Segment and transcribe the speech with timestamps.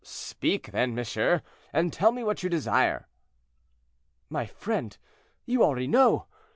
[0.03, 3.07] "Speak, then, monsieur, and tell me what you desire."
[4.31, 4.97] "My friend,
[5.45, 6.25] you already know.